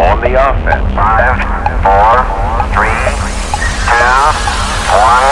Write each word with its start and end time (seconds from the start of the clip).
on 0.00 0.20
the 0.20 0.34
offense. 0.34 0.94
Five, 0.94 1.38
four, 1.84 2.24
three, 2.74 2.90
two, 3.86 4.34
one, 4.90 5.22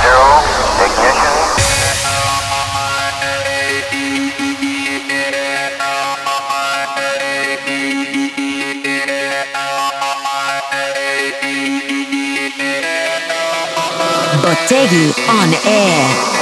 zero, 0.00 0.40
ignition. 0.80 1.34
Bottegi 14.42 15.12
on 15.28 15.52
air. 15.66 16.36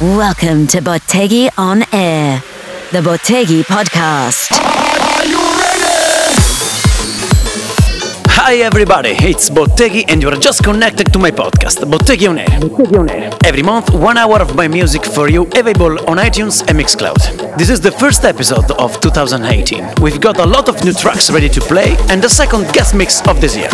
Welcome 0.00 0.68
to 0.68 0.80
Bottegi 0.80 1.50
on 1.58 1.82
air, 1.92 2.40
the 2.92 3.00
Bottegi 3.00 3.64
podcast. 3.64 4.45
Hi 8.46 8.58
everybody, 8.58 9.08
it's 9.08 9.50
Bottegi 9.50 10.04
and 10.06 10.22
you're 10.22 10.36
just 10.36 10.62
connected 10.62 11.12
to 11.12 11.18
my 11.18 11.32
podcast, 11.32 11.82
Bottegi 11.82 12.30
on 12.30 12.38
Air. 12.38 13.32
Every 13.44 13.64
month, 13.64 13.92
one 13.92 14.16
hour 14.16 14.40
of 14.40 14.54
my 14.54 14.68
music 14.68 15.04
for 15.04 15.28
you 15.28 15.48
available 15.56 15.98
on 16.08 16.18
iTunes 16.18 16.60
and 16.68 16.78
Mixcloud. 16.78 17.58
This 17.58 17.70
is 17.70 17.80
the 17.80 17.90
first 17.90 18.24
episode 18.24 18.70
of 18.78 19.00
2018. 19.00 19.94
We've 20.00 20.20
got 20.20 20.38
a 20.38 20.46
lot 20.46 20.68
of 20.68 20.84
new 20.84 20.92
tracks 20.92 21.28
ready 21.28 21.48
to 21.48 21.60
play 21.60 21.96
and 22.08 22.22
the 22.22 22.28
second 22.28 22.72
guest 22.72 22.94
mix 22.94 23.20
of 23.26 23.40
this 23.40 23.56
year. 23.56 23.70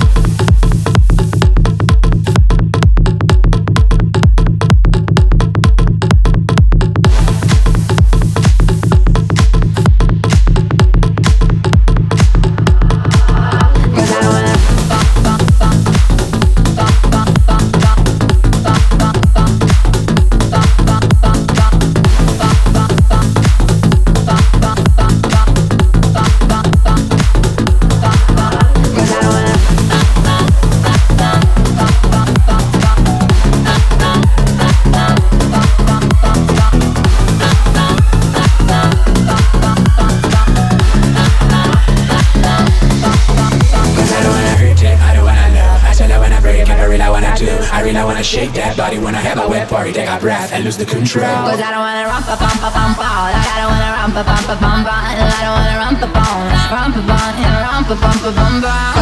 A 50.17 50.19
breath 50.19 50.51
and 50.53 50.63
lose 50.63 50.77
the 50.77 50.85
control. 50.85 51.25
Cause 51.49 51.59
I 51.59 51.71
don't 51.71 51.81
wanna 51.81 52.05
rump 52.05 52.27
a 52.27 52.37
bump 52.37 52.61
a 52.61 52.69
bump. 52.69 52.97
I 52.99 53.57
don't 53.57 53.71
wanna 53.73 53.91
rump 53.97 54.15
a 54.15 54.23
bump 54.23 54.47
a 54.49 54.57
bump. 54.61 54.85
I 54.85 55.41
don't 55.41 55.57
wanna 55.57 55.77
rump 55.81 56.01
a 56.01 56.09
bump, 56.13 56.71
rump 56.71 56.95
a 56.97 57.03
and 57.41 57.55
rump 57.65 57.89
a 57.89 57.95
bump 57.95 58.21
a 58.25 58.31
bump. 58.31 58.92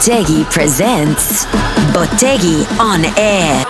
Bottegi 0.00 0.46
presents 0.48 1.46
Bottegi 1.92 2.66
on 2.78 3.04
Air. 3.16 3.66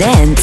present 0.00 0.39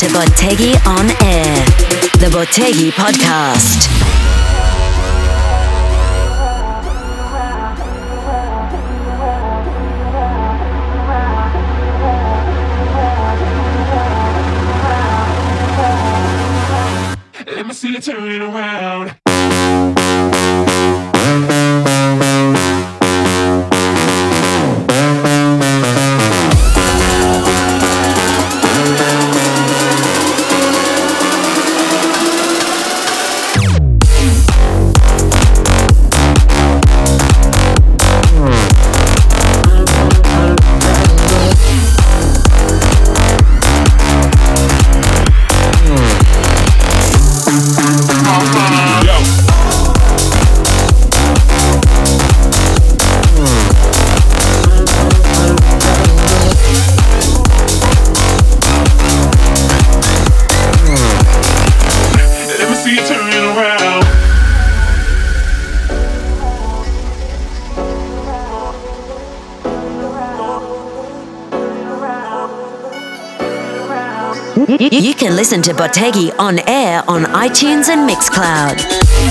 to 0.00 0.06
Bottegi 0.06 0.72
on 0.86 1.10
Air, 1.22 1.54
the 2.20 2.30
Bottegi 2.32 2.90
Podcast. 2.90 3.86
Let 17.54 17.66
me 17.66 17.74
see 17.74 17.92
you 17.92 18.00
turn 18.00 18.40
around. 18.40 19.09
can 75.20 75.36
listen 75.36 75.60
to 75.60 75.74
Bottegi 75.74 76.34
on 76.38 76.58
air 76.66 77.02
on 77.06 77.24
iTunes 77.24 77.90
and 77.90 78.08
Mixcloud. 78.08 79.29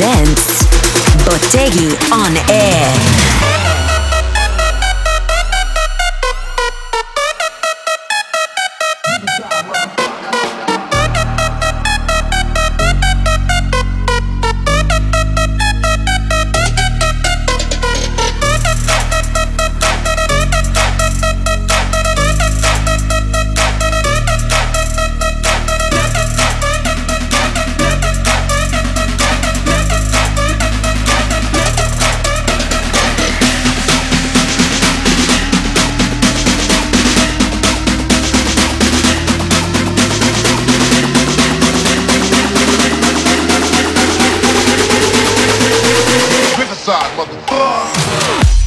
Presents 0.00 0.64
Bottegi 1.24 1.94
Riverside, 46.90 47.16
motherfucker. 47.16 48.59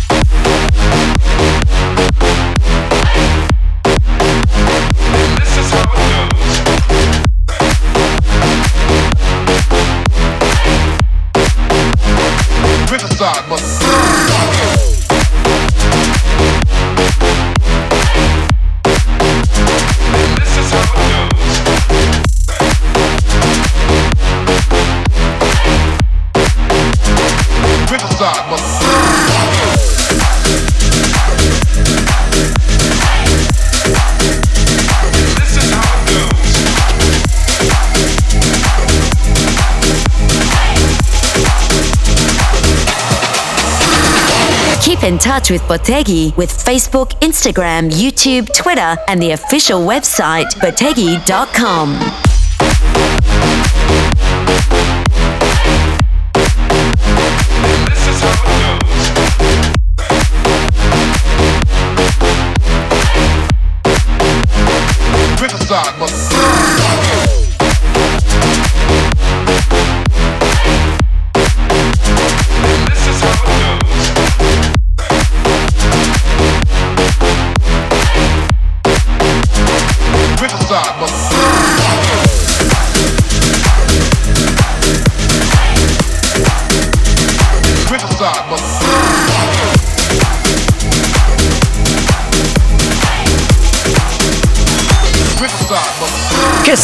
Touch 45.33 45.49
with 45.49 45.63
Bottegi 45.63 46.35
with 46.37 46.51
Facebook, 46.51 47.09
Instagram, 47.21 47.89
YouTube, 47.89 48.53
Twitter, 48.55 48.95
and 49.07 49.19
the 49.19 49.31
official 49.31 49.79
website, 49.79 50.45
bottegi.com. 50.61 52.22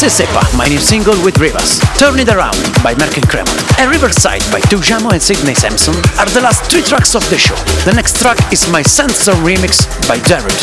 se 0.00 0.24
sepa, 0.24 0.40
my 0.56 0.66
new 0.66 0.78
single 0.78 1.12
with 1.22 1.36
Rivas, 1.36 1.78
Turn 1.98 2.18
It 2.18 2.30
Around 2.30 2.56
by 2.82 2.94
Merk 2.94 3.18
and 3.18 3.28
Kremont, 3.28 3.60
and 3.78 3.90
Riverside 3.90 4.40
by 4.50 4.58
Tujamo 4.60 5.12
and 5.12 5.20
Sidney 5.20 5.52
Samson 5.52 5.94
are 6.18 6.24
the 6.32 6.40
last 6.40 6.64
three 6.70 6.80
tracks 6.80 7.14
of 7.14 7.28
the 7.28 7.36
show. 7.36 7.54
The 7.84 7.92
next 7.92 8.18
track 8.18 8.38
is 8.50 8.66
my 8.70 8.80
Sandstorm 8.80 9.44
remix 9.44 9.84
by 10.08 10.16
Jared. 10.24 10.56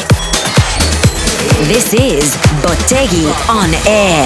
This 1.70 1.94
is 1.94 2.34
Bottegi 2.66 3.30
on 3.48 3.70
Air. 3.86 4.26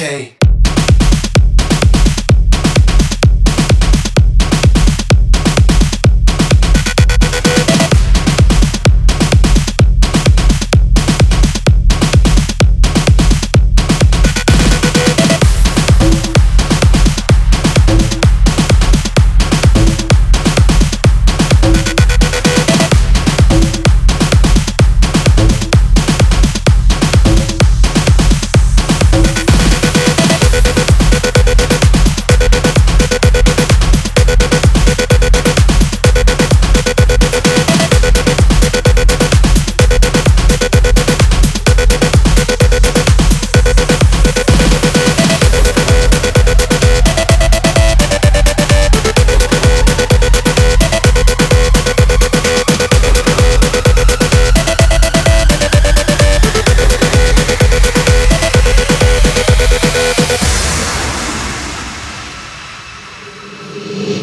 Okay. 0.00 0.39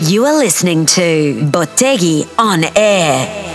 You 0.02 0.26
are 0.26 0.38
listening 0.38 0.86
to 0.86 1.50
Bottegi 1.52 2.28
on 2.38 2.64
Air. 2.76 3.48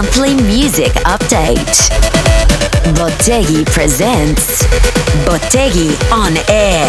Monthly 0.00 0.34
music 0.34 0.92
update. 1.04 1.90
Bottegi 2.94 3.66
presents 3.66 4.64
Bottegi 5.26 5.90
on 6.10 6.38
Air. 6.48 6.88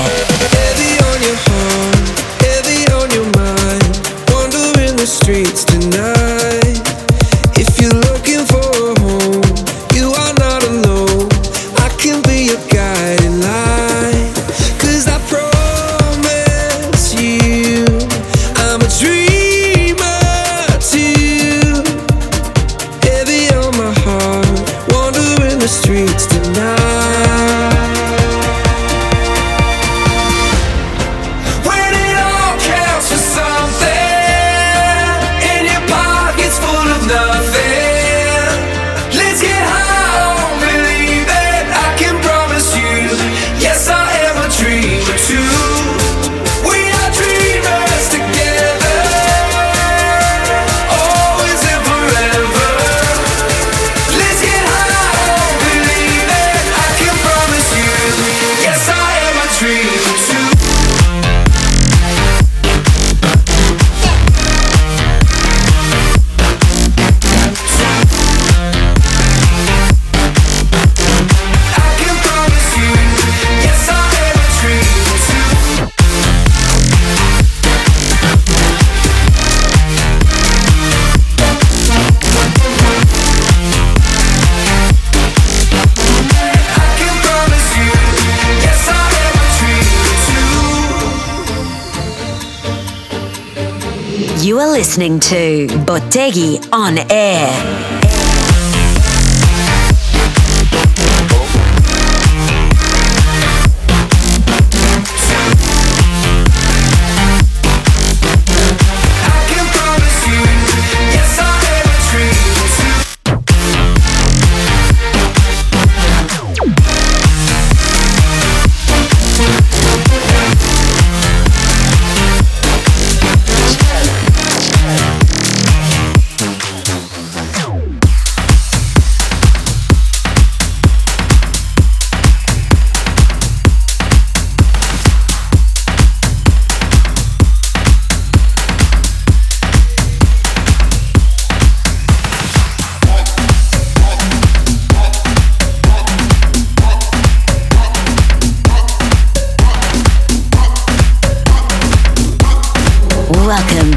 Listening 94.91 95.21
to 95.21 95.67
Bottegi 95.85 96.59
on 96.73 96.97
Air. 97.09 98.00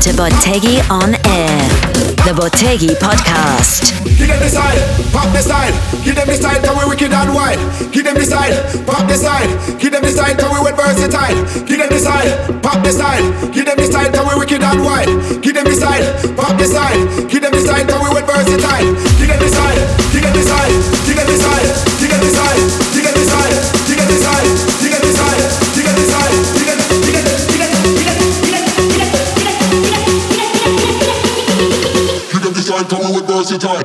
To 0.04 0.12
Bottegi 0.12 0.84
on 0.92 1.16
Air, 1.32 1.56
the 2.28 2.36
Bottegi 2.36 2.92
podcast. 3.00 3.88
Give 4.18 4.28
them 4.28 4.36
the 4.36 4.50
side, 4.52 4.76
pop 5.08 5.32
the 5.32 5.40
side. 5.40 5.72
Give 6.04 6.14
them 6.14 6.28
the 6.28 6.36
side, 6.36 6.60
cause 6.60 6.76
we 6.76 6.84
wicked 6.84 7.08
and 7.08 7.32
wide. 7.32 7.56
Give 7.90 8.04
them 8.04 8.12
the 8.12 8.26
side, 8.28 8.52
pop 8.84 9.08
the 9.08 9.16
side. 9.16 9.48
Give 9.80 9.92
them 9.92 10.02
the 10.02 10.12
side, 10.12 10.36
cause 10.36 10.52
we 10.52 10.60
wet 10.60 10.76
versatile. 10.76 11.40
Give 11.64 11.78
them 11.80 11.88
the 11.88 11.96
side, 11.96 12.36
pop 12.60 12.84
the 12.84 12.92
side. 12.92 13.24
Give 13.54 13.64
them 13.64 13.80
the 13.80 13.88
side, 13.88 14.12
cause 14.12 14.28
we 14.28 14.38
wicked 14.38 14.60
and 14.60 14.84
wide. 14.84 15.08
Give 15.40 15.54
them 15.54 15.64
the 15.64 15.72
side, 15.72 16.04
pop 16.36 16.52
the 16.60 16.68
side. 16.68 17.00
Give 17.32 17.40
them 17.40 17.52
the 17.56 17.64
side, 17.64 17.88
cause 17.88 18.02
we 18.04 18.12
wet 18.12 18.28
versatile. 18.28 18.92
Give 19.16 19.28
them 19.32 19.40
the 19.40 19.48
side. 19.48 19.80
Give 20.12 20.20
them 20.20 20.36
the 20.36 20.44
side, 20.44 20.93
we 33.54 33.68
wet 33.68 33.83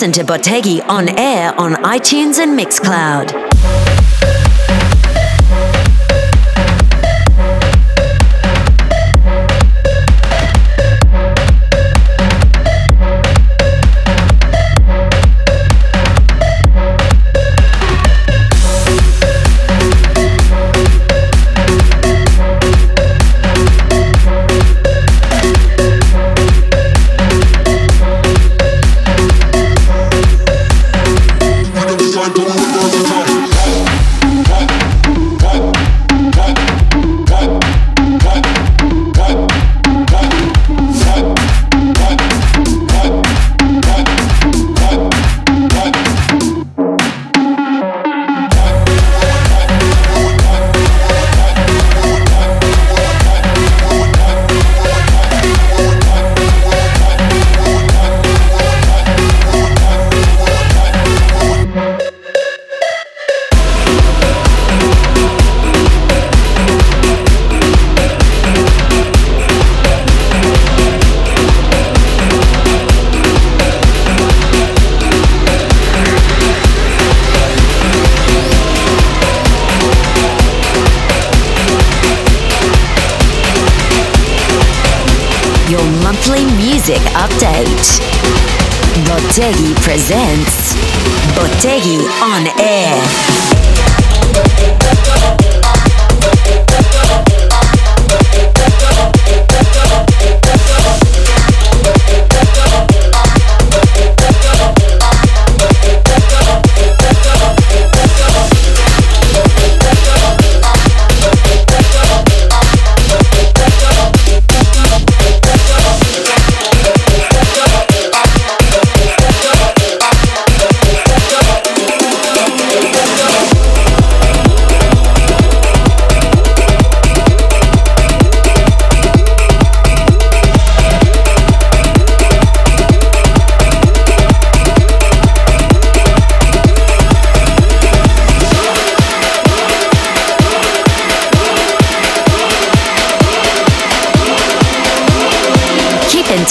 listen 0.00 0.12
to 0.12 0.32
Bottegi 0.32 0.82
on 0.88 1.10
Air 1.18 1.54
on 1.60 1.74
iTunes 1.74 2.38
and 2.38 2.58
Mixcloud. 2.58 3.49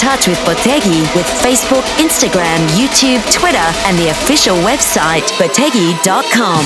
Touch 0.00 0.26
with 0.26 0.38
Bottegi 0.46 1.02
with 1.14 1.26
Facebook, 1.26 1.84
Instagram, 1.98 2.66
YouTube, 2.68 3.20
Twitter, 3.30 3.58
and 3.84 3.98
the 3.98 4.08
official 4.08 4.56
website, 4.56 5.28
bottegi.com. 5.36 6.64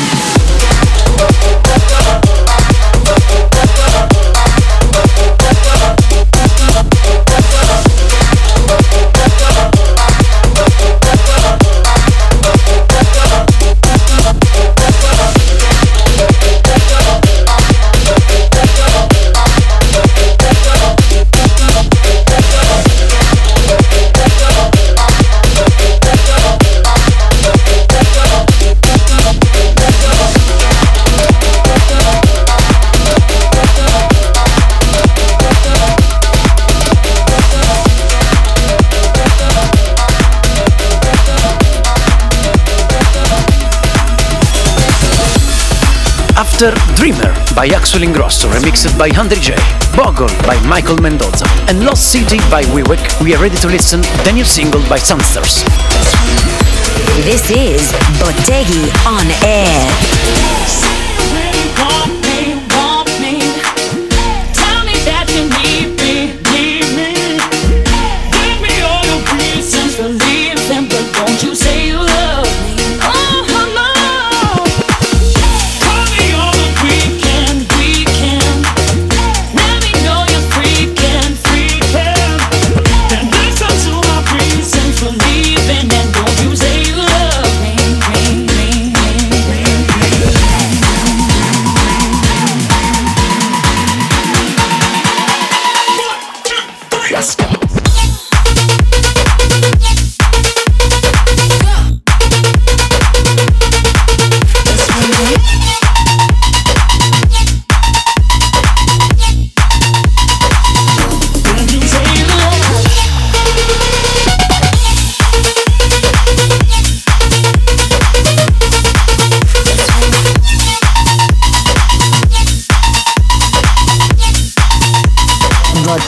After 46.55 46.95
Dreamer 46.95 47.35
by 47.57 47.67
Axwell 47.67 48.05
Ingrosso, 48.05 48.49
remixed 48.49 48.97
by 48.97 49.11
Andre 49.19 49.41
J, 49.41 49.57
Bogle 49.97 50.29
by 50.47 50.57
Michael 50.69 50.97
Mendoza, 50.99 51.47
and 51.67 51.85
Lost 51.85 52.13
City 52.13 52.39
by 52.49 52.63
Wiwek, 52.67 53.21
we 53.21 53.35
are 53.35 53.43
ready 53.43 53.57
to 53.57 53.67
listen 53.67 54.03
the 54.23 54.31
new 54.33 54.45
single 54.45 54.81
by 54.89 54.99
Sunsters. 54.99 55.65
This 57.25 57.51
is 57.51 57.91
Bottegi 58.21 58.87
on 59.05 59.27
Air. 59.43 60.84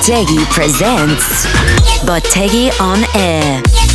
Bottegi 0.07 0.39
presents 0.53 1.47
Bottegi 2.05 2.71
on 2.79 3.05
Air. 3.17 3.86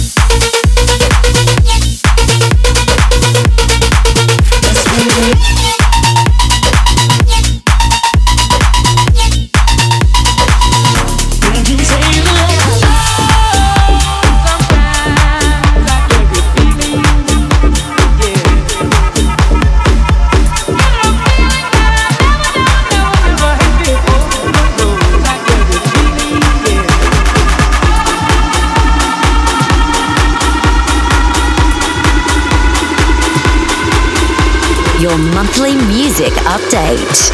Music 36.22 36.44
update. 36.44 37.32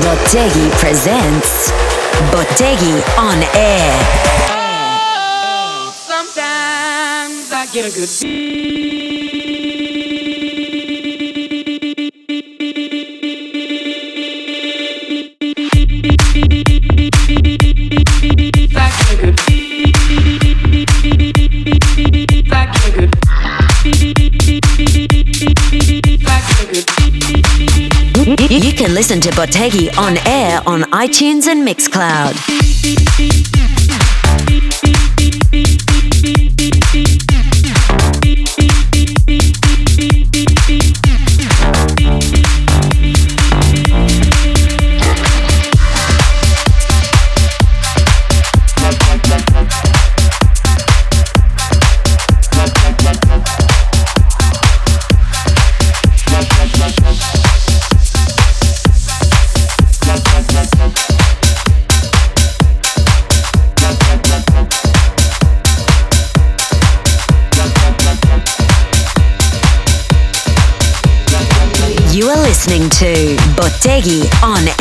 Bottegi 0.00 0.68
presents 0.80 1.70
Bottegi 2.32 3.00
on 3.16 3.42
Air. 3.54 3.92
Oh, 4.50 5.94
sometimes 5.94 7.52
I 7.52 7.66
get 7.72 7.84
a 7.86 7.94
good 7.94 8.08
listen 29.16 29.32
to 29.32 29.40
Bottegi 29.40 29.96
on 29.98 30.18
air 30.26 30.60
on 30.66 30.82
iTunes 30.92 31.46
and 31.46 31.66
Mixcloud. 31.66 33.45
Fergie 74.06 74.30
on 74.44 74.75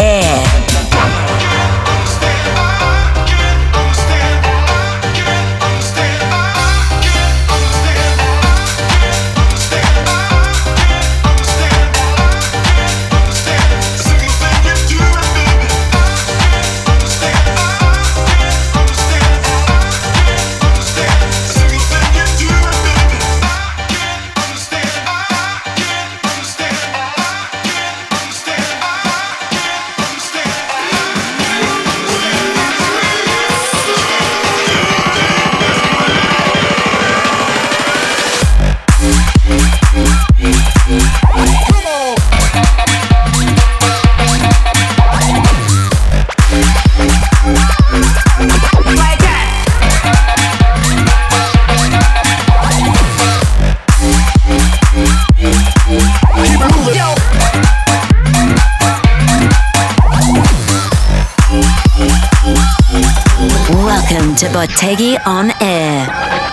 On 64.98 65.52
Air, 65.62 66.06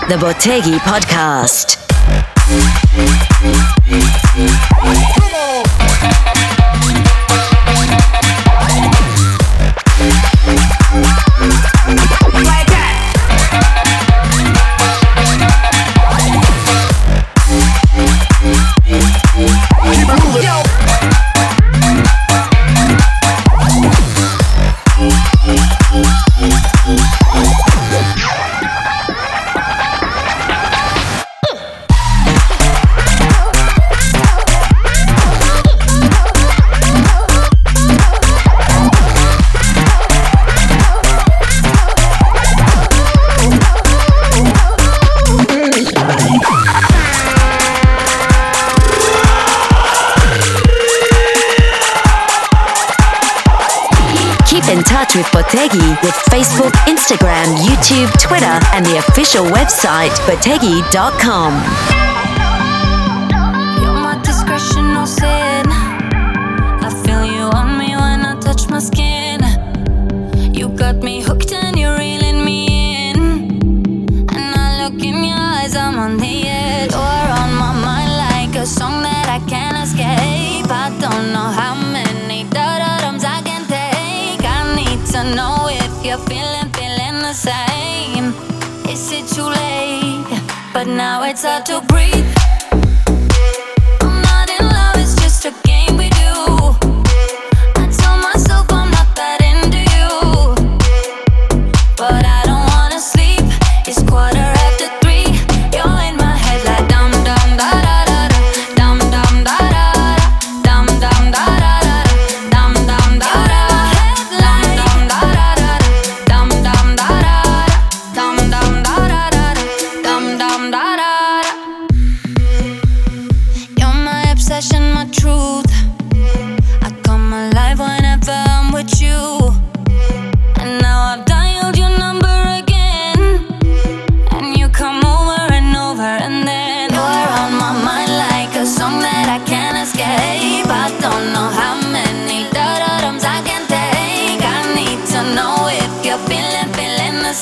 the 0.09 0.15
Bottegi 0.15 0.77
Podcast. 0.79 1.82
website, 59.83 60.17
bottegi.com. 60.25 61.82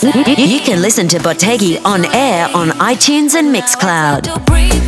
You 0.04 0.60
can 0.62 0.82
listen 0.82 1.08
to 1.10 1.20
Bottegi 1.20 1.80
on 1.86 2.06
air 2.06 2.50
on 2.56 2.70
iTunes 2.80 3.36
and 3.36 3.54
Mixcloud. 3.54 4.81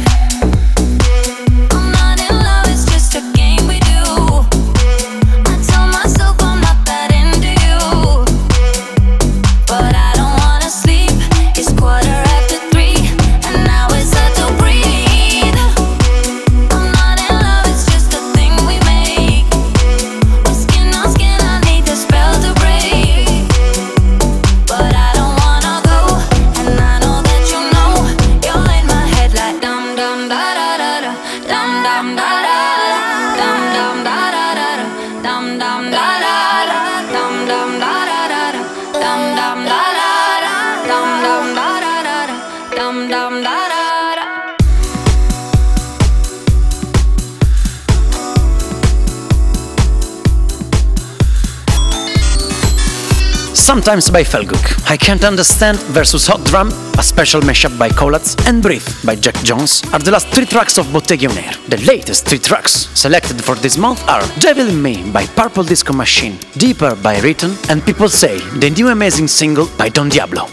sometimes 53.74 54.12
by 54.12 54.22
Felguk. 54.24 54.66
I 54.88 54.96
Can't 54.98 55.24
Understand 55.24 55.80
versus 55.98 56.28
Hot 56.28 56.44
Drum, 56.46 56.68
a 57.00 57.02
special 57.02 57.42
mashup 57.42 57.76
by 57.80 57.90
Kolatz, 57.90 58.38
and 58.48 58.62
Brief 58.62 58.86
by 59.04 59.16
Jack 59.16 59.34
Jones 59.44 59.82
are 59.92 59.98
the 59.98 60.12
last 60.12 60.28
three 60.28 60.46
tracks 60.46 60.78
of 60.78 60.86
Bottegionaire. 60.94 61.56
The 61.70 61.78
latest 61.78 62.28
three 62.28 62.38
tracks 62.38 62.74
selected 62.94 63.44
for 63.44 63.56
this 63.56 63.76
month 63.76 64.08
are 64.08 64.22
Devil 64.40 64.68
in 64.70 64.80
Me 64.80 65.12
by 65.12 65.26
Purple 65.26 65.64
Disco 65.64 65.92
Machine, 65.92 66.38
Deeper 66.56 66.96
by 67.02 67.20
Written, 67.22 67.56
and 67.68 67.84
People 67.84 68.10
Say, 68.10 68.38
the 68.60 68.70
new 68.70 68.90
amazing 68.90 69.28
single 69.28 69.68
by 69.76 69.90
Don 69.90 70.08
Diablo. 70.08 70.46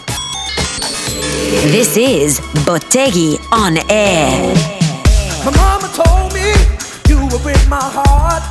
This 1.75 1.97
is 1.97 2.39
Bottegi 2.65 3.37
on 3.51 3.77
air. 3.87 4.55
My 5.45 5.51
mama 5.61 5.89
told 5.93 6.33
me 6.33 6.47
you 7.07 7.19
were 7.45 7.69
my 7.69 7.85
heart. 7.97 8.43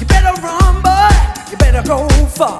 You 0.00 0.06
better 0.06 0.32
run, 0.40 0.80
but 0.80 1.50
you 1.50 1.58
better 1.58 1.82
go 1.86 2.08
far. 2.28 2.58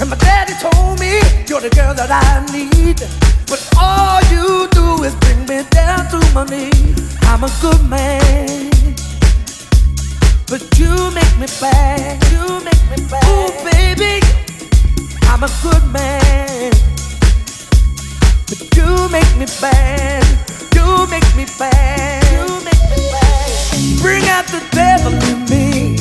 And 0.00 0.10
my 0.10 0.16
daddy 0.16 0.54
told 0.62 1.00
me, 1.00 1.18
You're 1.48 1.60
the 1.60 1.70
girl 1.70 1.92
that 1.92 2.10
I 2.10 2.46
need. 2.52 3.02
But 3.50 3.58
all 3.76 4.22
you 4.30 4.68
do 4.70 5.02
is 5.02 5.14
bring 5.16 5.40
me 5.50 5.66
down 5.70 6.06
to 6.10 6.18
my 6.32 6.44
knees. 6.44 7.16
I'm 7.22 7.42
a 7.42 7.50
good 7.60 7.82
man. 7.82 8.70
But 10.46 10.62
you 10.78 10.94
make 11.10 11.34
me 11.42 11.48
bad. 11.60 12.22
You 12.30 12.62
make 12.62 12.82
me 12.90 12.96
bad. 13.10 13.26
Ooh, 13.26 13.50
baby. 13.66 14.22
I'm 15.26 15.42
a 15.42 15.50
good 15.62 15.84
man. 15.90 16.70
But 18.46 18.60
you 18.76 19.08
make 19.10 19.34
me 19.36 19.46
bad. 19.60 20.22
You 20.76 21.08
make 21.10 21.26
me 21.34 21.46
bad. 21.58 22.22
You 22.38 22.46
make 22.62 22.82
me 22.86 22.98
bad. 23.10 24.00
Bring 24.00 24.24
out 24.28 24.46
the 24.46 24.62
devil 24.70 25.12
in 25.26 25.42
me. 25.50 25.96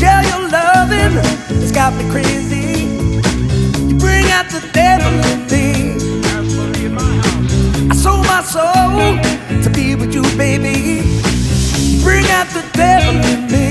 Girl, 0.00 0.39
loving, 0.80 1.12
has 1.60 1.72
got 1.72 1.92
me 1.94 2.08
crazy. 2.10 2.84
You 3.88 3.96
bring 3.98 4.26
out 4.36 4.48
the 4.50 4.62
devil 4.72 5.12
in 5.32 5.40
me. 5.52 5.66
I 7.90 7.94
sold 7.94 8.24
my 8.26 8.42
soul 8.42 9.20
to 9.64 9.70
be 9.70 9.94
with 9.94 10.14
you, 10.14 10.22
baby. 10.38 11.02
You 11.90 12.02
bring 12.02 12.24
out 12.36 12.48
the 12.56 12.64
devil 12.72 13.16
in 13.32 13.40
me. 13.52 13.68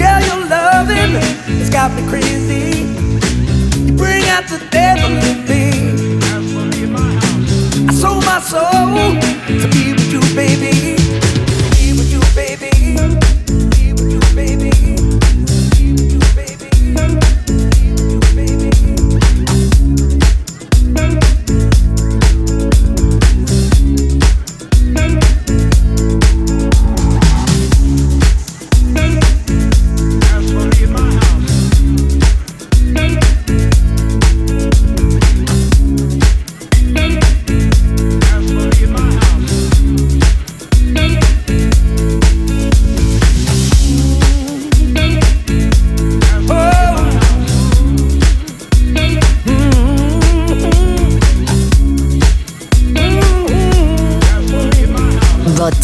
Girl, 0.00 0.20
your 0.28 0.42
loving, 0.46 1.12
has 1.58 1.70
got 1.70 1.90
me 1.96 2.02
crazy. 2.08 2.86
You 3.84 3.92
bring 3.96 4.24
out 4.34 4.46
the 4.48 4.60
devil 4.70 5.10
in 5.30 5.38
me. 5.50 5.64
I 7.88 7.92
sold 7.92 8.24
my 8.24 8.40
soul 8.40 8.94
to 9.62 9.66
be 9.74 9.92
with 9.92 10.12
you, 10.12 10.22
baby. 10.36 11.07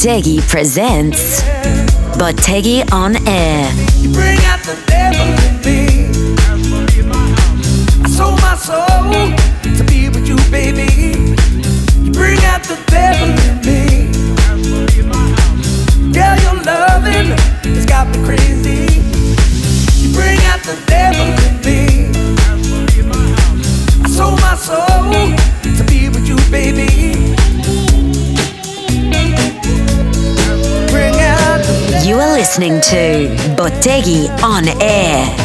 Bottegi 0.04 0.38
presents 0.46 1.42
Bottegi 2.18 2.84
on 2.92 3.16
Air. 3.26 4.43
Deggy 33.84 34.30
on 34.42 34.64
air. 34.80 35.43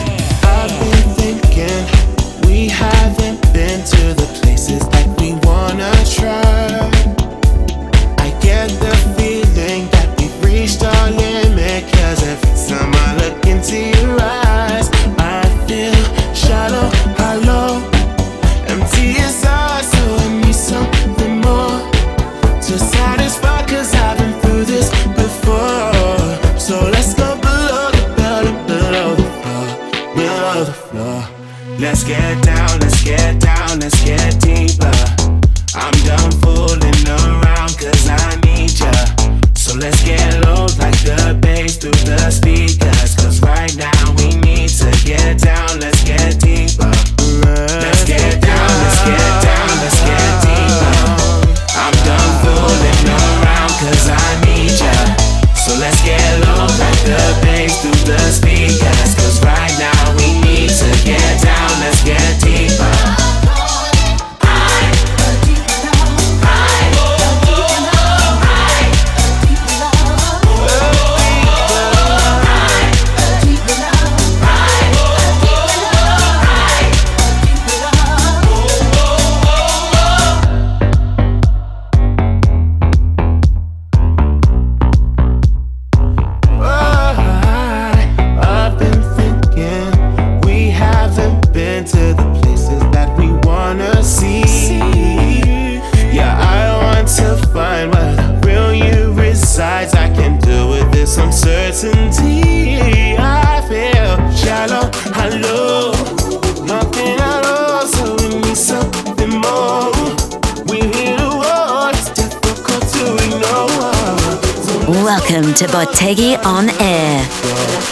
Welcome 115.49 115.67
to 115.67 115.73
Bottegi 115.73 116.45
on 116.45 116.69
Air, 116.79 117.23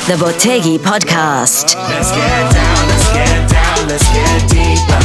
the 0.06 0.14
Bottegi 0.24 0.78
podcast. 0.78 1.74
Let's 1.90 2.12
get 2.12 2.54
down, 2.54 2.88
let's 2.88 3.14
get 3.14 3.50
down, 3.50 3.88
let's 3.88 4.08
get 4.14 4.48
deeper. 4.48 5.02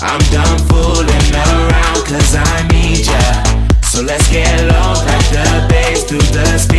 I'm 0.00 0.20
done 0.32 0.58
fooling 0.70 1.34
around 1.34 2.06
cause 2.06 2.34
I 2.34 2.66
need 2.68 3.04
ya. 3.04 3.80
So 3.82 4.00
let's 4.00 4.26
get 4.30 4.58
low, 4.62 4.94
like 5.04 5.28
the 5.28 5.66
bass 5.68 6.04
the 6.04 6.58
speaker. 6.58 6.75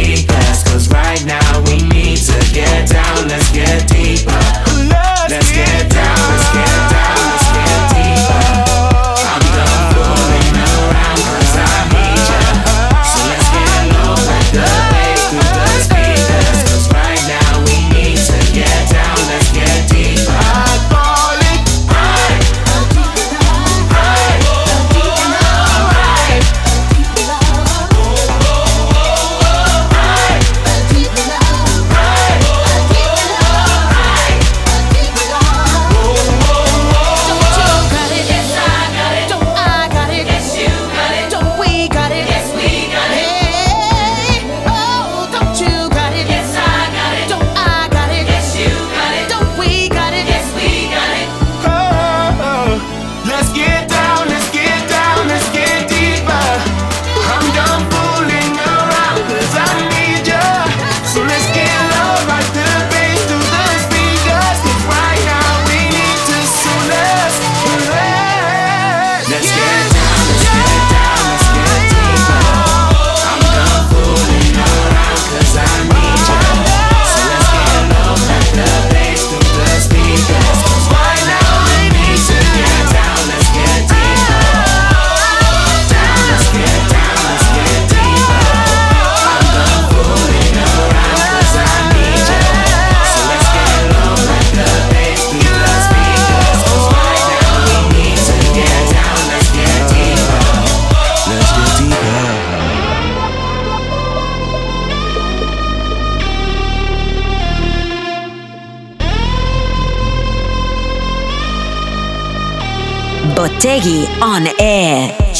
On 113.79 114.47
air. 114.59 115.36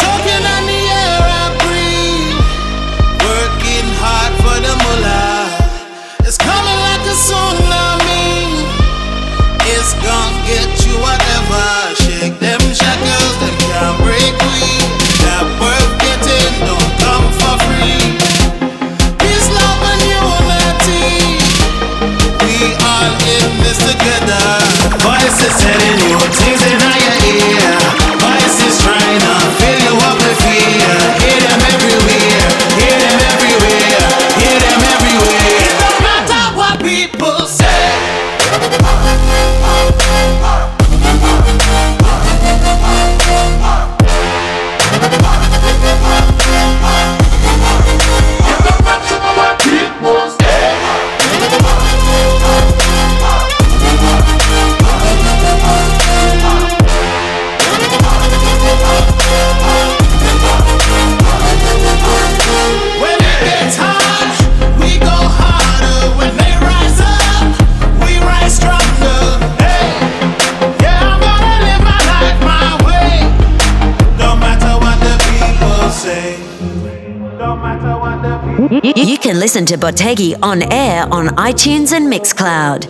Can 79.27 79.39
listen 79.41 79.65
to 79.65 79.77
Bottegi 79.77 80.39
on 80.41 80.63
air 80.71 81.05
on 81.11 81.27
iTunes 81.35 81.91
and 81.91 82.07
Mixcloud. 82.07 82.87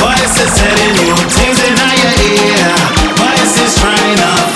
Voices 0.00 0.56
telling 0.56 0.96
you 1.04 1.14
things 1.28 1.60
in 1.68 1.76
your 1.76 2.14
ear. 2.32 2.72
Voices 3.20 3.76
trying 3.78 4.16
to 4.16 4.53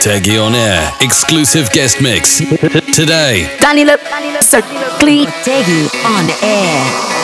Bottegi 0.00 0.38
on 0.38 0.54
air. 0.54 0.94
Exclusive 1.00 1.68
guest 1.68 2.00
mix. 2.00 2.38
Today. 2.94 3.54
Danilo 3.60 3.98
Secli 4.40 5.26
Bottegi 5.26 5.90
on 6.04 6.32
air. 6.40 7.19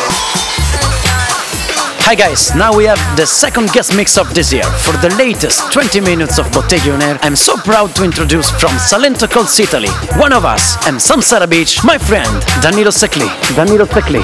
Hi 2.06 2.14
guys, 2.14 2.54
now 2.54 2.70
we 2.72 2.84
have 2.84 3.02
the 3.16 3.26
second 3.26 3.72
guest 3.72 3.96
mix 3.96 4.16
of 4.16 4.32
this 4.32 4.52
year. 4.52 4.62
For 4.62 4.92
the 5.02 5.12
latest 5.18 5.72
20 5.72 6.00
minutes 6.00 6.38
of 6.38 6.46
Bottegi 6.54 6.94
on 6.94 7.02
Air, 7.02 7.18
I'm 7.20 7.34
so 7.34 7.56
proud 7.56 7.96
to 7.96 8.04
introduce 8.04 8.48
from 8.48 8.70
Salento 8.78 9.28
Coast, 9.28 9.58
Italy, 9.58 9.88
one 10.14 10.32
of 10.32 10.44
us, 10.44 10.76
and 10.86 10.98
Samsara 10.98 11.50
Beach, 11.50 11.82
my 11.82 11.98
friend, 11.98 12.30
Danilo 12.62 12.92
Secli. 12.92 13.26
Danilo 13.56 13.86
Secli. 13.86 14.22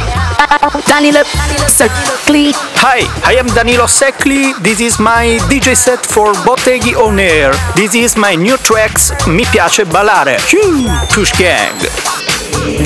Danilo 0.87 1.25
Secli. 1.67 2.53
Hi, 2.87 3.03
I 3.25 3.35
am 3.35 3.49
Danilo 3.49 3.89
Secli. 3.89 4.53
This 4.63 4.79
is 4.79 5.01
my 5.01 5.41
DJ 5.51 5.75
set 5.75 6.07
for 6.07 6.35
Bottegi 6.47 6.95
on 6.95 7.19
Air. 7.19 7.51
This 7.75 7.97
is 7.97 8.17
my 8.17 8.37
new 8.37 8.57
tracks 8.59 9.11
Mi 9.27 9.43
piace 9.43 9.85
ballare. 9.85 10.39
Phew, 10.39 10.87
Push 11.11 11.33
Gang. 11.37 11.77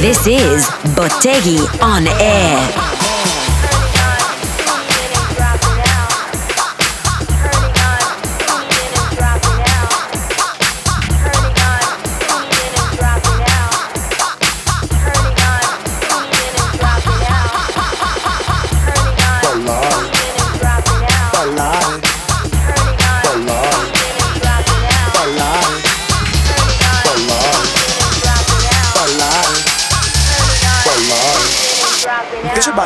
This 0.01 0.27
is 0.27 0.65
Bottegi 0.97 1.61
on 1.83 2.07
air. 2.19 3.16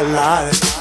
Mi 0.03 0.80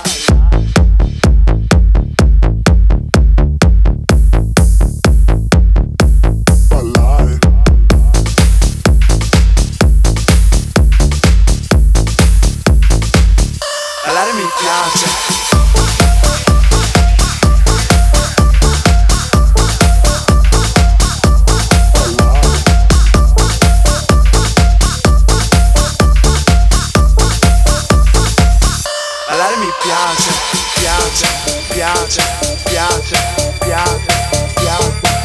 piace, 30.09 30.31
piace, 30.75 31.27
piace, 31.69 32.21
piace, 32.65 33.15
piace, 33.61 34.07
piace. 34.55 35.18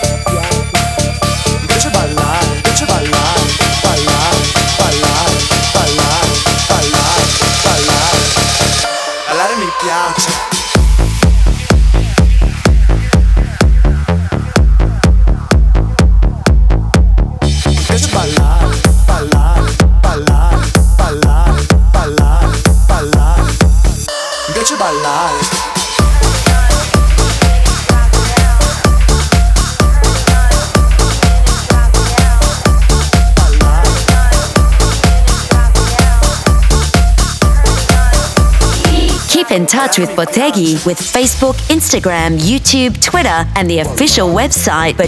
In 39.55 39.66
touch 39.66 40.00
with 40.00 40.11
Bottegi 40.16 40.84
with 40.84 40.98
Facebook, 40.98 41.55
Instagram, 41.70 42.38
YouTube, 42.38 43.00
Twitter, 43.00 43.46
and 43.55 43.70
the 43.70 43.78
official 43.78 44.26
website 44.26 44.98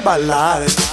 ballare 0.00 0.91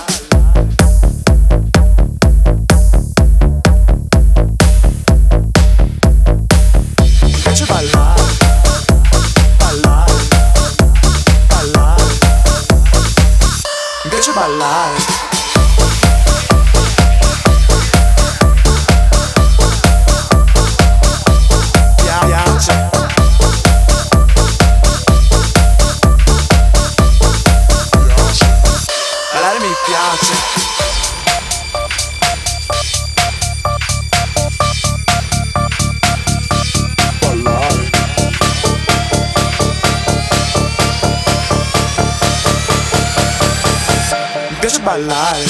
palar 44.90 45.49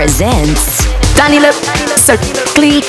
presents 0.00 0.88
Danilo 1.14 1.50
Secli 1.94 2.80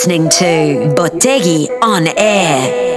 listening 0.00 0.30
to 0.30 0.94
Bottegi 0.94 1.68
on 1.82 2.08
Air. 2.16 2.89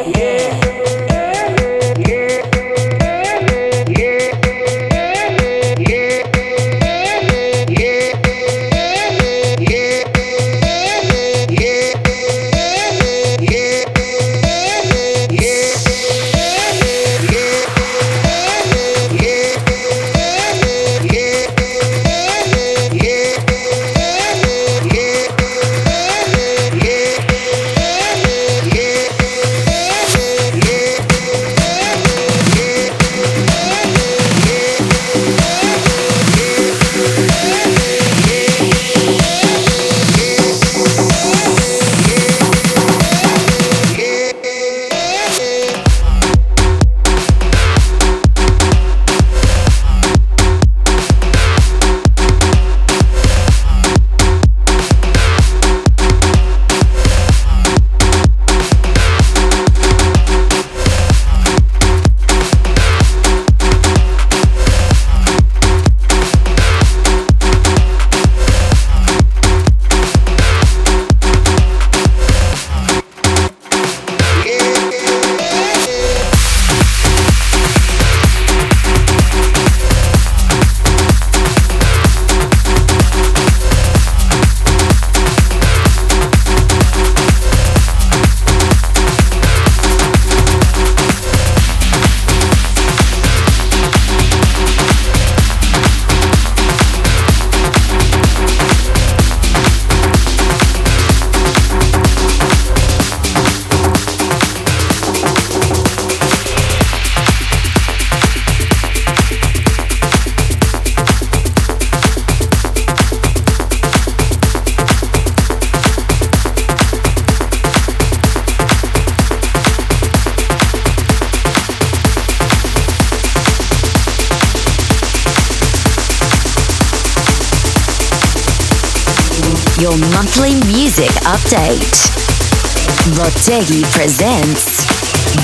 Bottegi 133.53 133.85
presents 133.91 134.83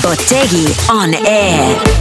Bottegi 0.02 0.66
on 0.90 1.14
Air. 1.24 1.99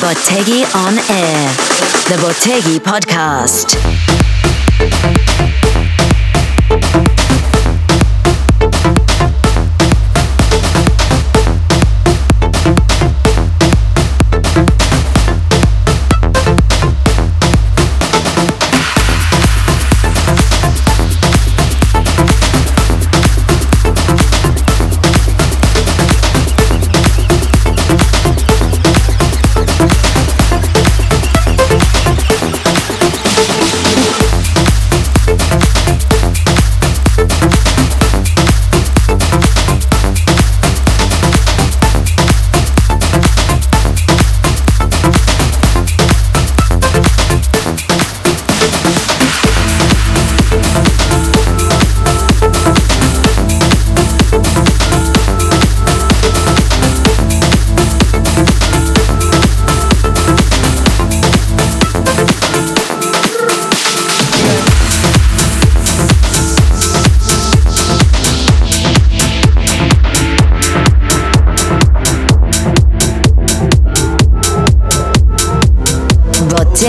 Bottegi 0.00 0.64
on 0.74 0.98
Air, 1.10 1.48
the 2.08 2.16
Bottegi 2.22 2.78
Podcast. 2.78 4.19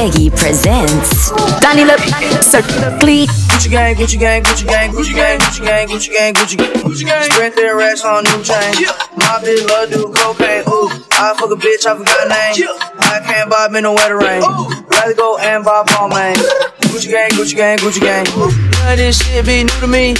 Bottegi 0.01 0.31
presents 0.31 1.31
Danilo 1.59 1.93
Secli. 2.41 3.27
Gucci 3.27 3.69
gang, 3.69 3.95
Gucci 3.95 4.17
gang, 4.17 4.41
Gucci 4.41 4.65
gang, 4.65 4.91
Gucci 4.91 5.13
gang, 5.13 5.37
Gucci 5.39 5.61
gang, 5.63 5.87
Gucci 5.87 6.11
gang, 6.11 6.33
Gucci 6.33 6.57
gang, 6.57 6.73
Gucci 6.81 7.05
gang. 7.05 7.23
Sprint 7.31 7.55
their 7.55 7.77
racks 7.77 8.03
on 8.03 8.23
new 8.23 8.41
chain. 8.41 8.73
My 9.17 9.37
bitch 9.43 9.61
love 9.69 9.91
do 9.91 10.11
cocaine. 10.11 10.63
Ooh, 10.67 10.89
I 11.11 11.35
fuck 11.37 11.51
a 11.51 11.55
bitch, 11.55 11.85
I 11.85 11.95
forgot 11.95 12.27
name. 12.27 12.67
I 12.97 13.19
can't 13.19 13.47
buy 13.47 13.67
me 13.69 13.81
no 13.81 13.93
wetter 13.93 14.17
rain. 14.17 14.41
Rather 14.89 15.13
go 15.13 15.37
and 15.37 15.63
buy 15.63 15.83
Paul 15.85 16.09
man. 16.09 16.35
Gucci 16.89 17.11
gang, 17.11 17.29
Gucci 17.37 17.55
gang, 17.55 17.77
Gucci 17.77 18.01
gang. 18.01 18.25
None 18.25 18.93
of 18.93 18.97
this 18.97 19.21
shit 19.21 19.45
be 19.45 19.65
new 19.65 19.79
to 19.81 19.87
me. 19.87 20.15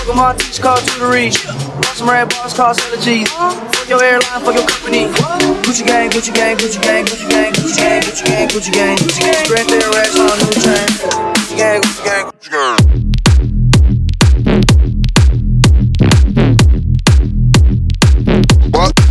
Fuck 0.00 0.16
my 0.16 0.34
teach 0.34 0.60
called 0.60 0.80
reach. 1.00 1.44
Want 1.46 1.84
some 1.92 2.08
red 2.08 2.28
bars 2.30 2.54
called 2.54 2.76
Cellar 2.76 2.96
Fuck 2.96 3.88
your 3.88 4.02
airline, 4.02 4.40
fuck 4.40 4.54
your 4.54 4.66
company. 4.66 5.04
Gucci 5.62 5.86
gang, 5.86 6.08
Gucci 6.10 6.34
gang, 6.34 6.56
Gucci 6.56 6.80
gang, 6.80 7.04
Gucci 7.04 7.28
gang, 7.28 7.52
Gucci 7.52 7.76
gang, 7.76 8.02
Gucci 8.02 8.24
gang, 8.24 8.48
Gucci 8.48 8.72
gang, 8.72 8.96
Gucci 8.96 9.20
gang. 9.20 9.44
Sprint 9.44 9.68
their 9.68 9.90
racks 9.90 10.18
on 10.18 10.38
new 10.38 10.52
chain. 10.64 10.88
Gucci 11.36 11.56
gang, 11.56 11.80
Gucci 11.82 12.04
gang, 12.04 12.24
Gucci 12.30 12.50
gang. 12.50 13.10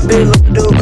Big 0.07 0.25
little 0.25 0.53
dude, 0.53 0.78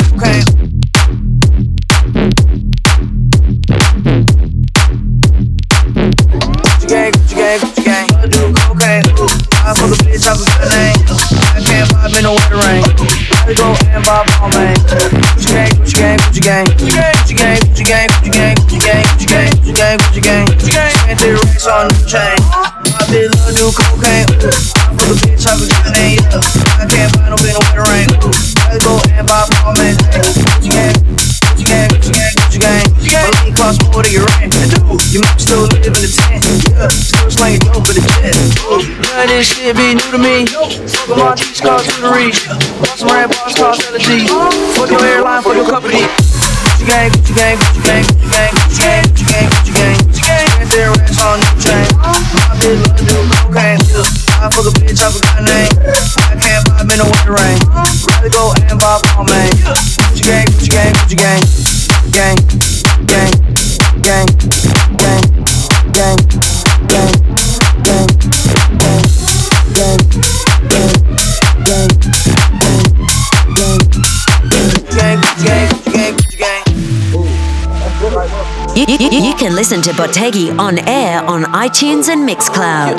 I 13.48 13.54
go 13.54 13.72
and 13.96 14.04
Paul 14.04 14.52
man. 14.60 14.76
Gucci 14.76 15.48
gang, 15.56 15.72
Gucci 15.80 15.96
gang, 15.96 16.20
Gucci 16.20 16.44
gang. 16.44 16.68
Gucci 16.68 17.32
gang, 17.32 17.56
Gucci 17.64 17.88
gang, 17.88 18.08
Gucci 18.12 18.36
gang, 18.36 18.56
Gucci 18.60 18.76
gang, 18.76 19.08
Gucci 19.08 19.24
gang, 19.24 19.48
Gucci 19.56 19.72
gang, 19.72 19.98
Gucci 20.04 20.20
gang, 20.20 20.46
Gucci 20.52 20.72
gang. 20.76 20.92
Spent 20.92 21.20
the 21.24 21.32
racks 21.32 21.68
on 21.68 21.88
the 21.88 22.04
chain. 22.04 22.36
My 22.92 23.08
bitch 23.08 23.32
little 23.32 23.56
dude, 23.56 23.76
cocaine. 23.80 24.28
Ooh, 24.28 24.52
I 24.52 24.92
fuck 25.00 25.08
a 25.08 25.16
bitch, 25.24 25.48
I 25.48 25.56
forgot 25.56 25.80
her 25.88 25.96
name. 25.96 26.20
I 26.76 26.92
can't 26.92 27.08
buy 27.16 27.30
no 27.32 27.40
big 27.40 27.56
no 27.56 27.64
wetter 27.72 27.88
rain. 27.88 28.12
I 28.68 28.76
go 28.84 29.00
and 29.16 29.24
Paul 29.24 29.80
man. 29.80 29.96
Gucci 29.96 30.68
gang. 30.68 30.87
Cost 33.58 33.82
more 33.90 34.06
than 34.06 34.14
your 34.14 34.26
rent. 34.38 34.54
You 35.10 35.20
might 35.26 35.42
still 35.42 35.66
live 35.66 35.82
in 35.82 35.98
the 35.98 36.06
tent. 36.06 36.46
Yeah, 36.70 36.94
still 36.94 37.26
slanging 37.34 37.66
dope 37.66 37.90
in 37.90 37.98
the 37.98 38.06
jet. 38.06 38.38
None 38.38 39.26
of 39.26 39.34
this 39.34 39.50
shit 39.50 39.74
be 39.74 39.98
new 39.98 40.10
to 40.14 40.22
me. 40.22 40.46
Fuck 40.46 41.18
my 41.18 41.34
teach 41.34 41.66
cost 41.66 41.90
to 41.90 42.06
the 42.06 42.14
reach. 42.14 42.46
Bars 42.46 43.58
cost 43.58 43.82
to 43.90 43.98
the 43.98 44.00
G. 44.00 44.30
Fuck 44.78 44.94
your 44.94 45.02
airline, 45.02 45.42
fuck 45.42 45.58
your 45.58 45.66
company. 45.66 46.06
Gucci 46.06 46.86
gang, 46.86 47.10
Gucci 47.10 47.34
gang, 47.34 47.58
Gucci 47.58 47.82
gang, 47.82 48.06
Gucci 48.06 48.30
gang, 48.30 48.54
Gucci 48.54 48.78
gang, 48.78 49.10
Gucci 49.10 49.26
gang, 49.26 49.50
Gucci 49.50 49.74
gang, 49.74 49.98
Gucci 49.98 50.22
gang. 50.22 50.46
Spent 50.54 50.70
their 50.70 50.94
racks 50.94 51.18
on 51.18 51.42
new 51.42 51.58
chain. 51.58 51.90
My 51.98 52.54
bitch 52.62 52.78
love 52.86 53.02
do 53.10 53.18
cocaine. 53.42 53.82
Yeah, 53.90 54.06
I 54.38 54.54
fuck 54.54 54.70
a 54.70 54.72
bitch, 54.78 55.02
I 55.02 55.10
forgot 55.10 55.42
her 55.42 55.50
name. 55.50 55.74
Gucci 60.14 60.22
gang, 60.22 60.46
Gucci 60.46 60.70
gang, 60.70 60.94
Gucci 60.94 61.18
gang, 61.18 61.42
You, 78.88 78.98
you- 79.00 79.22
you 79.30 79.36
can 79.36 79.54
listen 79.56 79.82
to 79.84 79.92
Bottegi 79.92 80.58
on 80.58 80.80
air 80.88 81.22
on 81.24 81.44
iTunes 81.66 82.08
and 82.10 82.28
Mixcloud. 82.28 82.98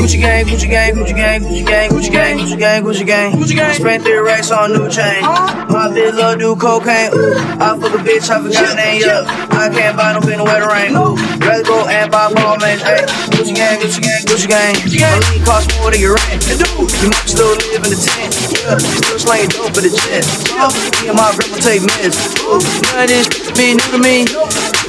Gucci 0.00 0.18
gang, 0.20 0.46
Gucci 0.46 0.68
gang, 0.68 0.94
Gucci 0.94 1.14
gang, 1.14 1.40
Gucci 1.42 1.64
gang, 1.66 1.90
Gucci 1.90 2.10
gang, 2.10 2.38
Gucci 2.38 2.58
gang, 2.58 2.82
Gucci 2.84 3.06
gang, 3.06 3.32
Gucci 3.38 3.54
gang. 3.56 3.74
Spent 3.74 4.02
three 4.02 4.16
racks 4.18 4.50
on 4.50 4.72
new 4.72 4.88
chain. 4.90 5.22
My 5.22 5.88
bitch 5.94 6.14
love 6.16 6.38
do 6.40 6.56
cocaine. 6.56 7.12
Ooh, 7.14 7.34
I 7.36 7.78
fuck 7.78 7.94
a 7.94 7.98
bitch, 8.02 8.28
I 8.30 8.42
forgot 8.42 8.68
her 8.68 8.74
name. 8.74 9.00
Yeah, 9.02 9.46
I 9.60 9.68
can't 9.68 9.92
buy 9.94 10.16
no 10.16 10.24
pin 10.24 10.40
wet 10.40 10.64
rain. 10.64 10.96
Ooh, 10.96 11.20
rather 11.44 11.62
go 11.62 11.84
and 11.84 12.10
buy 12.10 12.32
ball 12.32 12.56
man. 12.56 12.80
Hey, 12.80 13.04
Gucci 13.28 13.52
gang, 13.52 13.76
Gucci 13.76 14.00
gang, 14.00 14.24
Gucci 14.24 14.48
gang. 14.48 14.72
My 14.72 15.20
lead 15.20 15.44
cost 15.44 15.68
more 15.76 15.92
than 15.92 16.00
your 16.00 16.16
rent. 16.16 16.40
You 16.48 17.12
might 17.12 17.28
still 17.28 17.52
live 17.68 17.84
in 17.84 17.92
the 17.92 18.00
tent. 18.00 18.32
Yeah, 18.56 18.80
still 18.80 19.20
slaying 19.20 19.52
dope 19.52 19.76
for 19.76 19.84
the 19.84 19.92
jet. 19.92 20.24
Yeah, 20.48 20.72
me 21.04 21.12
and 21.12 21.16
my 21.20 21.28
grandma 21.36 21.60
take 21.60 21.84
meds. 21.84 22.16
Ooh, 22.48 22.56
none 22.88 23.04
of 23.04 23.12
this 23.12 23.28
be 23.52 23.76
new 23.76 23.84
to 23.92 24.00
me. 24.00 24.24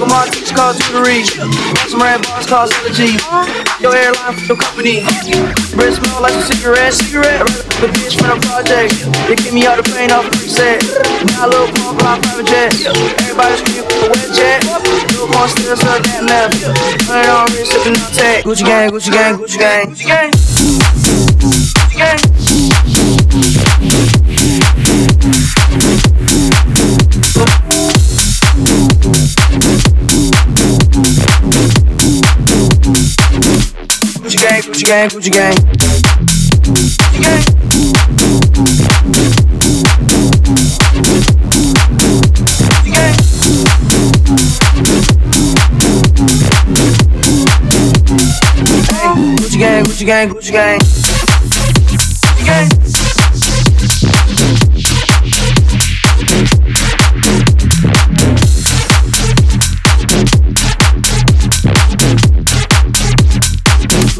But 0.01 0.09
my 0.09 0.25
teach 0.33 0.49
called 0.49 0.81
tutory. 0.81 1.21
Some 1.85 2.01
red 2.01 2.25
bars 2.25 2.49
called 2.49 2.73
allergy. 2.73 3.21
Your 3.77 3.93
airline 3.93 4.33
for 4.33 4.45
your 4.49 4.57
company. 4.57 5.05
Breath 5.77 6.01
smell 6.01 6.25
like 6.25 6.33
a 6.33 6.41
cigarette, 6.41 6.97
cigarette. 6.97 7.45
The 7.77 7.85
bitch 7.93 8.17
from 8.17 8.33
the 8.33 8.41
project. 8.49 8.97
They 9.29 9.37
get 9.37 9.53
me 9.53 9.69
out 9.69 9.77
the 9.77 9.85
pain 9.93 10.09
off 10.09 10.25
the 10.25 10.49
set. 10.49 10.81
Now 11.37 11.45
a 11.45 11.53
little 11.53 11.69
pump 11.77 12.01
fly 12.01 12.17
private 12.17 12.49
jet. 12.49 12.73
Everybody 12.81 13.61
scream 13.61 13.85
for 13.85 14.09
the 14.09 14.17
wet 14.17 14.33
jet. 14.33 14.65
Little 14.65 15.29
corn 15.29 15.49
still 15.53 15.77
suck 15.77 16.01
that 16.01 16.25
meth. 16.25 16.57
Put 17.05 17.21
it 17.21 17.29
on 17.29 17.45
wrist, 17.53 17.69
sipping 17.69 17.93
on 17.93 18.09
tech. 18.09 18.41
Gucci 18.41 18.65
gang, 18.65 18.89
Gucci 18.89 19.13
gang, 19.13 19.37
Gucci 19.37 19.61
gang, 19.61 19.85
Gucci 19.85 20.09
gang. 20.09 20.33
Gucci 21.85 22.01
gang. 26.01 26.10
Gucci 34.81 34.89
gang, 34.89 35.09
Gucci 35.09 35.29
gang, 35.29 35.53
Gucci 35.53 35.99
gang. 42.89 43.21
Gucci 49.37 49.57
gang. 49.59 49.83
Gucci 49.83 50.05
gang. 50.05 50.29
Gucci 50.33 50.51
gang. 50.51 51.00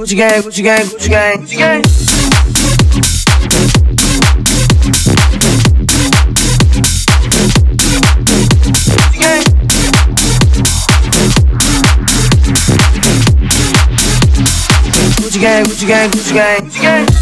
Gucci 0.01 0.15
gang, 0.15 0.41
Gucci 0.41 0.63
gang, 0.63 0.83
Gucci 0.89 1.09
gang, 1.09 1.37
Gucci 1.41 1.57
gang. 1.57 1.81
Gucci 15.21 15.39
gang. 15.39 15.63
Gucci 15.69 15.85
gang, 15.85 16.09
Gucci 16.09 16.33
gang, 16.33 16.61
Gucci 16.65 16.81
gang, 16.81 17.20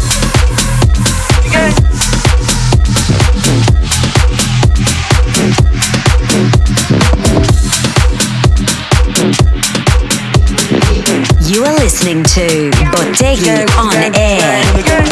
listening 12.00 12.24
to 12.24 12.70
Bottegi 12.96 13.68
on 13.76 13.92
air. 14.16 14.40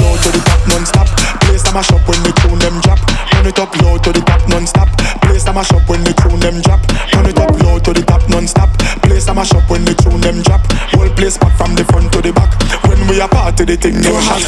low 0.01 0.17
to 0.25 0.29
the 0.33 0.41
top 0.41 0.63
non-stop. 0.69 1.09
Place 1.45 1.69
a 1.69 1.73
mash 1.73 1.93
up 1.93 2.01
when 2.09 2.17
the 2.25 2.33
tune 2.41 2.59
them 2.59 2.81
drop. 2.81 2.99
Turn 3.29 3.45
it 3.45 3.59
up 3.61 3.77
low 3.83 3.99
to 3.99 4.11
the 4.13 4.21
top 4.25 4.41
non-stop. 4.49 4.89
Place 5.21 5.45
a 5.45 5.53
mash 5.53 5.71
up 5.73 5.85
when 5.89 6.03
the 6.05 6.13
tune 6.17 6.41
them 6.41 6.61
drop. 6.65 6.81
Turn 7.13 7.27
it 7.29 7.37
up 7.37 7.53
low 7.61 7.79
to 7.79 7.93
the 7.93 8.01
top 8.01 8.25
non-stop. 8.31 8.73
Place 9.05 9.29
a 9.29 9.35
mash 9.35 9.53
up 9.53 9.69
when 9.69 9.85
the 9.85 9.93
tune 10.01 10.21
them 10.21 10.41
drop. 10.41 10.65
Whole 10.97 11.13
place 11.13 11.37
back 11.37 11.53
from 11.61 11.75
the 11.77 11.85
front 11.85 12.09
to 12.13 12.23
the 12.23 12.33
back. 12.33 12.57
When 12.89 12.97
we 13.09 13.21
a 13.21 13.29
party, 13.29 13.65
the 13.69 13.77
thing 13.77 14.01
no 14.01 14.17
hot. 14.25 14.41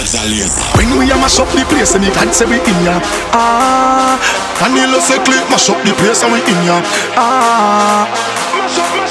When 0.81 0.89
we 0.97 1.13
a 1.13 1.17
mash 1.21 1.37
up 1.41 1.49
the 1.53 1.65
place 1.69 1.93
and 1.93 2.05
the 2.05 2.09
God 2.09 2.33
say 2.33 2.49
we 2.49 2.57
in 2.57 2.79
ya 2.89 2.97
Ah 3.37 4.17
Danilo 4.57 5.01
say 5.05 5.21
click 5.29 5.45
mash 5.53 5.69
up 5.69 5.77
the 5.85 5.93
place 6.01 6.25
and 6.25 6.33
we 6.33 6.41
in 6.41 6.61
ya 6.65 6.81
Ah 7.21 8.09
Mash 8.57 8.79
up, 8.81 8.89
mash 8.97 9.10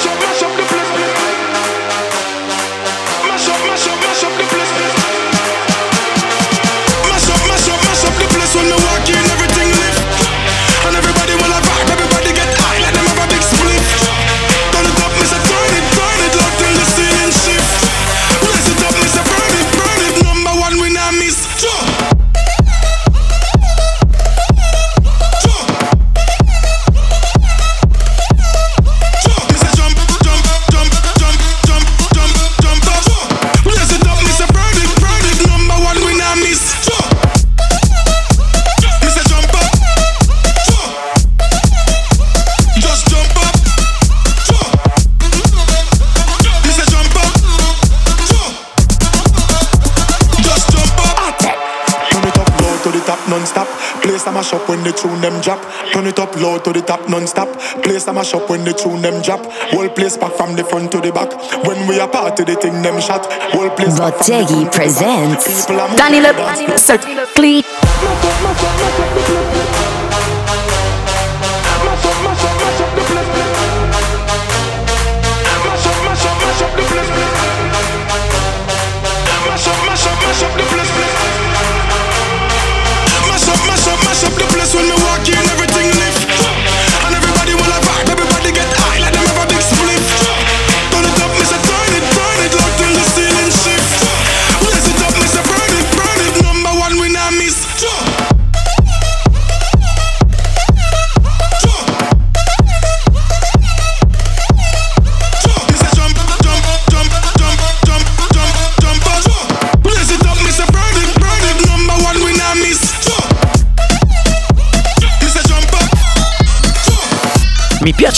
Place 54.19 54.27
a 54.27 54.31
mash 54.33 54.51
up 54.51 54.67
when 54.67 54.83
the 54.83 54.91
tune 54.91 55.21
them 55.21 55.39
drop. 55.39 55.63
Turn 55.93 56.05
it 56.05 56.19
up 56.19 56.35
low 56.35 56.59
to 56.59 56.73
the 56.73 56.81
top 56.81 57.07
non-stop. 57.07 57.47
Place 57.81 58.05
a 58.07 58.11
mash 58.11 58.33
up 58.33 58.49
when 58.49 58.65
the 58.65 58.73
tune 58.73 59.01
them 59.01 59.21
drop. 59.21 59.39
Whole 59.71 59.87
place 59.87 60.17
back 60.17 60.33
from 60.33 60.57
the 60.57 60.63
front 60.65 60.91
to 60.91 60.99
the 60.99 61.09
back. 61.09 61.31
When 61.65 61.87
we 61.87 62.01
a 62.01 62.05
party, 62.05 62.43
the 62.43 62.55
thing 62.55 62.81
them 62.81 62.99
shot. 62.99 63.25
Whole 63.53 63.69
place 63.69 63.97
back 63.97 64.15
from 64.15 64.27
the 64.27 64.43
Bottegi 64.43 64.71
presents 64.73 65.67
Danilo 65.95 66.33
Secli. 66.75 67.63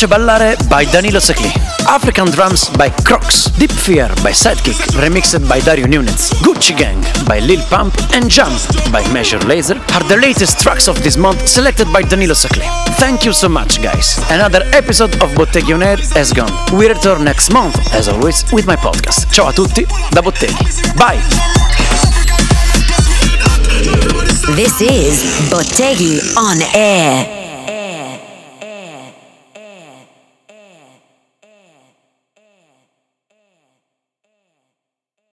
Piace 0.02 0.08
ballare 0.08 0.56
by 0.68 0.84
Danilo 0.86 1.20
Secli. 1.20 1.52
African 1.88 2.32
Drums 2.32 2.70
by 2.76 2.90
Crocs. 3.04 3.52
Deep 3.60 3.72
Fear 3.72 4.08
by 4.24 4.32
Sidekick, 4.32 4.80
remixed 4.98 5.48
by 5.48 5.60
Dario 5.60 5.86
Nunez. 5.86 6.32
Gucci 6.42 6.76
Gang 6.76 7.00
by 7.28 7.40
Lil 7.40 7.62
Pump 7.70 7.94
and 8.14 8.28
Jump 8.28 8.58
by 8.92 9.06
Major 9.12 9.38
Lazer 9.46 9.78
are 9.94 10.04
the 10.08 10.18
latest 10.18 10.60
tracks 10.60 10.88
of 10.88 10.96
this 11.04 11.18
month 11.18 11.48
selected 11.48 11.88
by 11.94 12.02
Danilo 12.02 12.34
Secli. 12.34 12.66
Thank 12.98 13.26
you 13.26 13.32
so 13.32 13.48
much, 13.48 13.80
guys. 13.84 14.18
Another 14.32 14.64
episode 14.74 15.14
of 15.22 15.30
Bottegi 15.36 15.72
On 15.76 15.84
Air 15.84 15.98
has 16.16 16.34
gone. 16.34 16.52
We 16.76 16.88
return 16.88 17.24
next 17.24 17.54
month, 17.54 17.76
as 17.94 18.10
always, 18.10 18.44
with 18.52 18.66
my 18.66 18.78
podcast. 18.78 19.32
Ciao 19.32 19.50
a 19.50 19.54
tutti 19.54 19.86
da 20.12 20.22
Bottegi. 20.22 20.66
Bye! 20.98 21.22
This 24.56 24.82
is 24.82 25.22
Bottegi 25.52 26.18
on 26.38 26.58
air. 26.74 27.41